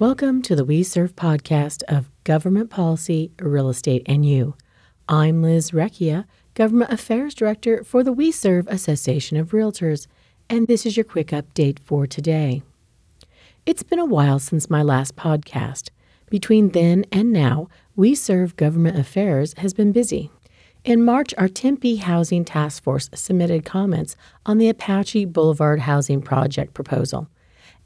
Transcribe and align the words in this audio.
Welcome 0.00 0.42
to 0.42 0.56
the 0.56 0.66
WeSERV 0.66 1.12
podcast 1.12 1.84
of 1.84 2.10
Government 2.24 2.68
Policy, 2.68 3.30
Real 3.38 3.68
Estate, 3.68 4.02
and 4.06 4.26
You. 4.26 4.56
I'm 5.08 5.40
Liz 5.40 5.70
Recchia, 5.70 6.24
Government 6.54 6.92
Affairs 6.92 7.32
Director 7.32 7.84
for 7.84 8.02
the 8.02 8.12
WeSERV 8.12 8.66
Association 8.66 9.36
of 9.36 9.52
Realtors, 9.52 10.08
and 10.50 10.66
this 10.66 10.84
is 10.84 10.96
your 10.96 11.04
quick 11.04 11.28
update 11.28 11.78
for 11.78 12.08
today. 12.08 12.64
It's 13.66 13.84
been 13.84 14.00
a 14.00 14.04
while 14.04 14.40
since 14.40 14.68
my 14.68 14.82
last 14.82 15.14
podcast. 15.14 15.90
Between 16.28 16.70
then 16.70 17.04
and 17.12 17.32
now, 17.32 17.68
We 17.94 18.16
Serve 18.16 18.56
Government 18.56 18.98
Affairs 18.98 19.54
has 19.58 19.74
been 19.74 19.92
busy. 19.92 20.28
In 20.82 21.04
March, 21.04 21.32
our 21.38 21.48
Tempe 21.48 21.96
Housing 21.96 22.44
Task 22.44 22.82
Force 22.82 23.10
submitted 23.14 23.64
comments 23.64 24.16
on 24.44 24.58
the 24.58 24.68
Apache 24.68 25.26
Boulevard 25.26 25.78
Housing 25.78 26.20
Project 26.20 26.74
proposal. 26.74 27.28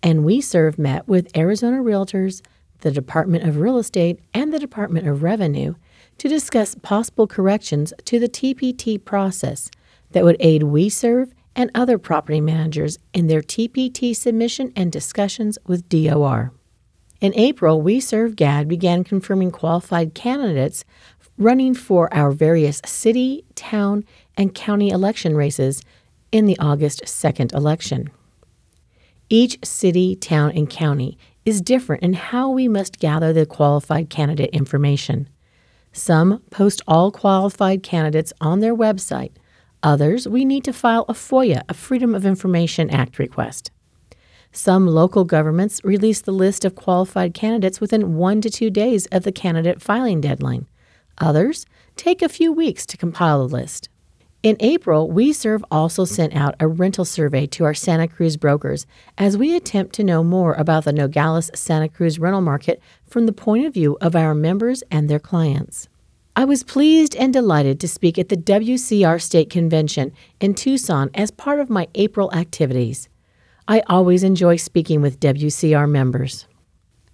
And 0.03 0.25
WeSERV 0.25 0.79
met 0.79 1.09
with 1.09 1.37
Arizona 1.37 1.79
Realtors, 1.79 2.41
the 2.81 2.91
Department 2.91 3.45
of 3.45 3.59
Real 3.59 3.79
Estate, 3.79 4.21
and 4.33 4.53
the 4.53 4.59
Department 4.59 5.09
of 5.09 5.23
Revenue 5.23 5.75
to 6.19 6.29
discuss 6.29 6.75
possible 6.77 7.27
corrections 7.27 7.93
to 8.05 8.19
the 8.19 8.29
TPT 8.29 9.05
process 9.05 9.71
that 10.13 10.25
would 10.25 10.37
aid 10.41 10.63
WeSERV 10.63 11.33
and 11.57 11.71
other 11.75 11.99
property 11.99 12.41
managers 12.41 12.99
in 13.13 13.27
their 13.27 13.43
TPT 13.43 14.15
submission 14.15 14.73
and 14.77 14.93
discussions 14.93 15.59
with 15.67 15.89
DOR. 15.89 16.53
In 17.21 17.35
April, 17.35 17.83
WeSERV 17.83 18.37
GAD 18.37 18.69
began 18.69 19.03
confirming 19.03 19.51
qualified 19.51 20.15
candidates 20.15 20.85
running 21.37 21.75
for 21.75 22.13
our 22.15 22.31
various 22.31 22.81
city, 22.85 23.45
town, 23.57 24.05
and 24.37 24.55
county 24.55 24.91
election 24.91 25.37
races 25.37 25.83
in 26.31 26.47
the 26.47 26.59
August 26.59 27.03
2nd 27.05 27.53
election. 27.53 28.11
Each 29.31 29.59
city, 29.63 30.17
town, 30.17 30.53
and 30.53 30.71
county 30.71 31.19
is 31.45 31.61
different 31.61 32.03
in 32.03 32.15
how 32.15 32.51
we 32.51 32.67
must 32.67 32.99
gather 32.99 33.33
the 33.33 33.45
qualified 33.45 34.09
candidate 34.09 34.51
information. 34.51 35.29
Some 35.93 36.43
post 36.51 36.81
all 36.89 37.11
qualified 37.11 37.83
candidates 37.83 38.33
on 38.41 38.61
their 38.61 38.75
website. 38.75 39.33
Others, 39.83 40.27
we 40.27 40.45
need 40.45 40.65
to 40.65 40.73
file 40.73 41.05
a 41.09 41.13
FOIA, 41.13 41.63
a 41.69 41.75
Freedom 41.75 42.15
of 42.15 42.25
Information 42.25 42.89
Act 42.91 43.19
request. 43.19 43.71
Some 44.51 44.87
local 44.87 45.25
governments 45.25 45.81
release 45.85 46.23
the 46.23 46.33
list 46.33 46.65
of 46.65 46.75
qualified 46.75 47.35
candidates 47.35 47.81
within 47.81 48.17
one 48.17 48.41
to 48.41 48.51
two 48.51 48.71
days 48.71 49.07
of 49.07 49.25
the 49.25 49.33
candidate 49.33 49.83
filing 49.83 50.21
deadline. 50.21 50.67
Others 51.19 51.67
take 51.97 52.23
a 52.23 52.29
few 52.29 52.51
weeks 52.51 52.87
to 52.87 52.97
compile 52.97 53.47
the 53.47 53.55
list. 53.55 53.89
In 54.45 54.57
April, 54.61 55.09
WeSERV 55.09 55.63
also 55.69 56.05
sent 56.05 56.33
out 56.37 56.55
a 56.61 56.69
rental 56.69 57.05
survey 57.05 57.45
to 57.49 57.65
our 57.65 57.75
Santa 57.75 58.07
Cruz 58.07 58.37
brokers 58.37 58.87
as 59.17 59.37
we 59.37 59.57
attempt 59.57 59.97
to 59.97 60.05
know 60.05 60.23
more 60.23 60.55
about 60.55 60.85
the 60.85 60.93
Nogales 60.93 61.51
Santa 61.57 61.89
Cruz 61.89 62.21
rental 62.21 62.41
market 62.41 62.81
from 63.05 63.27
the 63.27 63.33
point 63.33 63.67
of 63.67 63.75
view 63.75 63.99
of 64.01 64.15
our 64.15 64.37
members 64.37 64.85
and 64.93 65.11
their 65.11 65.19
clients. 65.19 65.89
I 66.37 66.45
was 66.45 66.63
pleased 66.63 67.17
and 67.17 67.33
delighted 67.33 67.81
to 67.81 67.89
speak 67.89 68.17
at 68.17 68.29
the 68.29 68.37
WCR 68.37 69.21
State 69.21 69.51
Convention 69.51 70.13
in 70.39 70.55
Tucson 70.55 71.11
as 71.15 71.33
part 71.33 71.59
of 71.59 71.69
my 71.69 71.89
April 71.97 72.33
activities. 72.33 73.09
I 73.67 73.83
always 73.89 74.23
enjoy 74.23 74.55
speaking 74.55 75.03
with 75.03 75.19
WCR 75.19 75.91
members. 75.91 76.47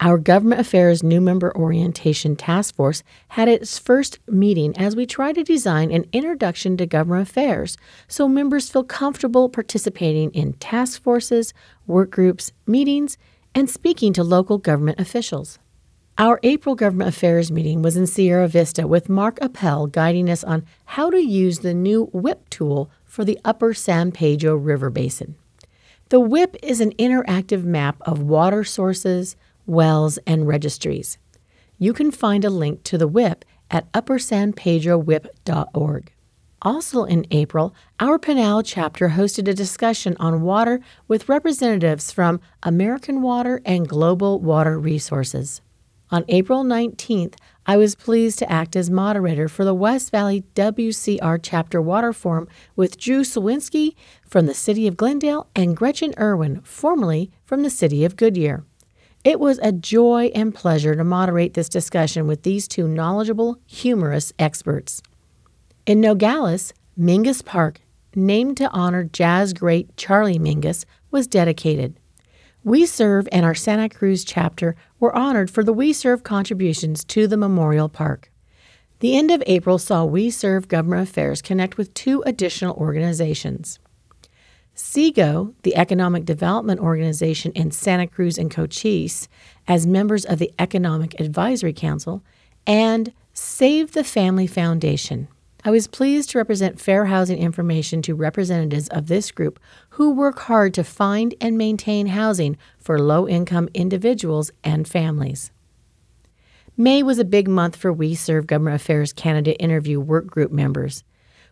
Our 0.01 0.19
Government 0.19 0.61
Affairs 0.61 1.03
New 1.03 1.21
Member 1.21 1.57
Orientation 1.57 2.37
Task 2.37 2.75
Force 2.75 3.03
had 3.29 3.49
its 3.49 3.79
first 3.79 4.19
meeting 4.29 4.77
as 4.77 4.97
we 4.97 5.07
try 5.07 5.33
to 5.33 5.45
design 5.45 5.93
an 5.93 6.07
introduction 6.13 6.77
to 6.77 6.87
government 6.87 7.29
affairs 7.29 7.77
so 8.09 8.29
members 8.29 8.69
feel 8.69 8.85
comfortable 8.85 9.49
participating 9.49 10.31
in 10.33 10.55
task 10.55 11.03
forces, 11.03 11.55
work 11.87 12.11
groups, 12.11 12.53
meetings, 12.67 13.17
and 13.55 13.71
speaking 13.71 14.13
to 14.13 14.25
local 14.25 14.59
government 14.59 14.99
officials. 14.99 15.59
Our 16.19 16.39
April 16.45 16.77
Government 16.77 17.09
Affairs 17.09 17.51
meeting 17.51 17.83
was 17.83 17.97
in 17.97 18.07
Sierra 18.07 18.47
Vista 18.47 18.87
with 18.87 19.09
Mark 19.09 19.39
Apel 19.41 19.91
guiding 19.91 20.31
us 20.31 20.45
on 20.45 20.65
how 20.85 21.11
to 21.11 21.19
use 21.19 21.61
the 21.61 21.75
new 21.75 22.05
WHIP 22.13 22.49
tool 22.51 22.91
for 23.05 23.25
the 23.25 23.39
Upper 23.45 23.75
San 23.75 24.13
Pedro 24.13 24.55
River 24.55 24.91
Basin. 24.91 25.35
The 26.11 26.21
WHIP 26.21 26.57
is 26.63 26.81
an 26.81 26.93
interactive 26.93 27.65
map 27.65 27.97
of 28.03 28.23
water 28.23 28.63
sources, 28.63 29.35
wells, 29.67 30.19
and 30.27 30.47
registries. 30.47 31.19
You 31.79 31.93
can 31.93 32.11
find 32.11 32.45
a 32.45 32.51
link 32.51 32.83
to 32.85 32.99
the 32.99 33.09
WHIP 33.09 33.45
at 33.71 33.91
uppersanpedrowhip.org. 33.93 36.13
Also 36.63 37.05
in 37.05 37.27
April, 37.31 37.75
our 38.01 38.19
Pinal 38.19 38.63
chapter 38.63 39.11
hosted 39.11 39.47
a 39.49 39.55
discussion 39.55 40.17
on 40.19 40.41
water 40.41 40.81
with 41.07 41.29
representatives 41.29 42.11
from 42.11 42.41
American 42.63 43.21
Water 43.21 43.61
and 43.67 43.87
Global 43.87 44.41
Water 44.41 44.79
Resources. 44.79 45.61
On 46.11 46.25
April 46.29 46.65
19th, 46.65 47.35
I 47.67 47.77
was 47.77 47.95
pleased 47.95 48.39
to 48.39 48.51
act 48.51 48.77
as 48.77 48.89
moderator 48.89 49.49
for 49.49 49.65
the 49.65 49.75
West 49.75 50.11
Valley 50.11 50.45
WCR 50.55 51.39
Chapter 51.43 51.83
Water 51.83 52.13
Forum 52.13 52.49
with 52.77 52.99
Drew 52.99 53.23
Sawinski 53.23 53.95
from 54.27 54.47
the 54.47 54.55
City 54.55 54.87
of 54.87 54.97
Glendale 54.97 55.49
and 55.57 55.77
Gretchen 55.77 56.15
Irwin, 56.19 56.61
formerly 56.63 57.31
from 57.45 57.63
the 57.63 57.71
City 57.71 58.05
of 58.05 58.17
Goodyear. 58.17 58.65
It 59.25 59.41
was 59.41 59.59
a 59.63 59.73
joy 59.73 60.31
and 60.35 60.55
pleasure 60.55 60.95
to 60.95 61.03
moderate 61.03 61.55
this 61.55 61.71
discussion 61.71 62.27
with 62.27 62.43
these 62.43 62.69
two 62.69 62.87
knowledgeable, 62.87 63.59
humorous 63.65 64.35
experts. 64.39 65.01
In 65.87 66.03
Nogales, 66.03 66.75
Mingus 66.99 67.43
Park, 67.43 67.81
named 68.15 68.59
to 68.59 68.71
honor 68.71 69.03
jazz 69.03 69.55
great 69.55 69.97
Charlie 69.97 70.39
Mingus, 70.39 70.85
was 71.11 71.27
dedicated. 71.27 71.99
WeSERV 72.67 73.27
and 73.33 73.47
our 73.47 73.55
Santa 73.55 73.89
Cruz 73.89 74.25
chapter 74.25 74.77
were 75.01 75.17
honored 75.17 75.51
for 75.51 75.65
the 75.65 75.75
WeSERV 75.75 76.23
contributions 76.23 77.03
to 77.05 77.27
the 77.27 77.39
memorial 77.39 77.89
park. 77.89 78.31
The 79.01 79.17
end 79.17 79.31
of 79.31 79.43
April 79.47 79.79
saw 79.79 80.07
WeSERV 80.07 80.69
Government 80.69 81.09
Affairs 81.09 81.41
connect 81.41 81.79
with 81.79 81.95
two 81.95 82.23
additional 82.27 82.77
organizations. 82.77 83.79
SEGO, 84.75 85.55
the 85.63 85.77
Economic 85.77 86.25
Development 86.25 86.81
Organization 86.81 87.53
in 87.53 87.71
Santa 87.71 88.07
Cruz 88.07 88.39
and 88.39 88.51
Cochise, 88.51 89.29
as 89.69 89.87
members 89.87 90.25
of 90.25 90.39
the 90.39 90.53
Economic 90.59 91.21
Advisory 91.21 91.73
Council, 91.73 92.25
and 92.67 93.13
Save 93.33 93.93
the 93.93 94.05
Family 94.05 94.47
Foundation. 94.47 95.29
I 95.65 95.71
was 95.71 95.87
pleased 95.87 96.31
to 96.31 96.39
represent 96.39 96.81
fair 96.81 97.07
housing 97.07 97.39
information 97.39 98.03
to 98.03 98.15
representatives 98.15 98.89
of 98.89 99.07
this 99.07 99.31
group 99.31 99.59
who 99.91 100.11
work 100.11 100.41
hard 100.41 100.75
to 100.75 100.85
find 100.85 101.35
and 101.41 101.57
maintain 101.57 102.09
housing 102.09 102.59
for 102.79 102.99
low 102.99 103.27
income 103.27 103.69
individuals 103.73 104.51
and 104.63 104.87
families. 104.87 105.53
May 106.77 107.03
was 107.03 107.19
a 107.19 107.25
big 107.25 107.49
month 107.49 107.77
for 107.77 107.95
WeSERV 107.95 108.47
Government 108.47 108.77
Affairs 108.77 109.13
Canada 109.13 109.57
interview 109.61 110.01
work 110.01 110.27
group 110.27 110.51
members. 110.51 111.05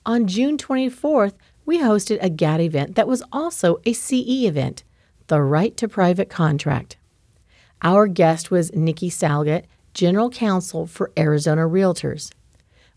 On 0.08 0.26
June 0.26 0.56
24th, 0.56 1.34
we 1.66 1.80
hosted 1.80 2.16
a 2.22 2.30
GAD 2.30 2.62
event 2.62 2.94
that 2.94 3.06
was 3.06 3.22
also 3.30 3.76
a 3.84 3.92
CE 3.92 4.46
event, 4.46 4.82
the 5.26 5.42
Right 5.42 5.76
to 5.76 5.86
Private 5.86 6.30
Contract. 6.30 6.96
Our 7.82 8.06
guest 8.06 8.50
was 8.50 8.72
Nikki 8.72 9.10
Salgat, 9.10 9.66
General 9.92 10.30
Counsel 10.30 10.86
for 10.86 11.12
Arizona 11.18 11.68
Realtors. 11.68 12.32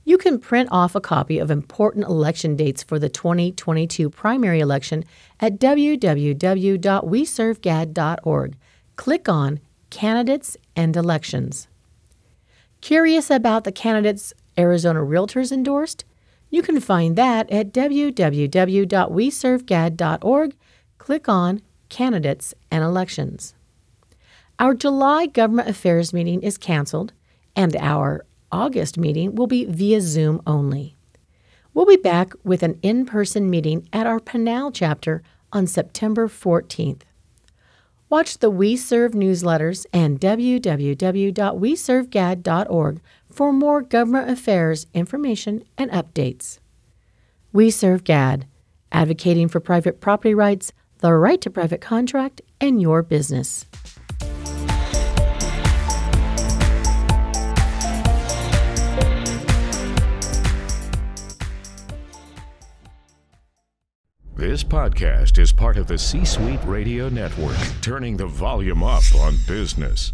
You 0.03 0.17
can 0.17 0.39
print 0.39 0.67
off 0.73 0.93
a 0.93 0.99
copy 0.99 1.39
of 1.39 1.49
important 1.49 2.05
election 2.05 2.57
dates 2.57 2.83
for 2.83 2.99
the 2.99 3.07
2022 3.07 4.09
primary 4.09 4.59
election 4.59 5.05
at 5.39 5.57
www.weservgad.org. 5.57 8.57
Click 8.97 9.29
on 9.29 9.59
Candidates 9.89 10.57
and 10.75 10.97
Elections. 10.97 11.69
Curious 12.81 13.29
about 13.29 13.63
the 13.63 13.71
candidates 13.71 14.33
Arizona 14.57 14.99
Realtors 14.99 15.53
endorsed? 15.53 16.03
You 16.49 16.61
can 16.61 16.79
find 16.79 17.15
that 17.15 17.49
at 17.51 17.71
www.weservgad.org. 17.71 20.55
Click 20.97 21.29
on 21.29 21.61
Candidates 21.89 22.55
and 22.71 22.83
Elections. 22.83 23.53
Our 24.57 24.73
July 24.73 25.27
Government 25.27 25.69
Affairs 25.69 26.11
meeting 26.11 26.41
is 26.41 26.57
canceled, 26.57 27.13
and 27.55 27.75
our 27.77 28.25
August 28.51 28.97
meeting 28.97 29.35
will 29.35 29.47
be 29.47 29.65
via 29.65 30.01
Zoom 30.01 30.41
only. 30.45 30.95
We'll 31.73 31.85
be 31.85 31.97
back 31.97 32.33
with 32.43 32.63
an 32.63 32.79
in 32.81 33.05
person 33.05 33.49
meeting 33.49 33.87
at 33.93 34.07
our 34.07 34.19
Pinal 34.19 34.71
chapter 34.71 35.23
on 35.53 35.67
September 35.67 36.27
14th. 36.27 37.03
Watch 38.09 38.39
the 38.39 38.51
WeSERV 38.51 39.11
newsletters 39.11 39.85
and 39.93 40.19
www.weservgad.org 40.19 43.01
for 43.31 43.53
more 43.53 43.81
government 43.81 44.29
affairs 44.29 44.87
information 44.93 45.63
and 45.77 45.91
updates. 45.91 46.59
WeSERV 47.53 48.03
GAD, 48.03 48.47
advocating 48.91 49.47
for 49.47 49.59
private 49.59 50.01
property 50.01 50.33
rights, 50.33 50.71
the 50.99 51.13
right 51.13 51.41
to 51.41 51.49
private 51.49 51.81
contract, 51.81 52.41
and 52.59 52.81
your 52.81 53.01
business. 53.01 53.65
This 64.35 64.63
podcast 64.63 65.37
is 65.37 65.51
part 65.51 65.75
of 65.77 65.87
the 65.87 65.97
C 65.97 66.23
Suite 66.23 66.63
Radio 66.65 67.09
Network, 67.09 67.57
turning 67.81 68.15
the 68.15 68.25
volume 68.25 68.83
up 68.83 69.03
on 69.15 69.35
business. 69.45 70.13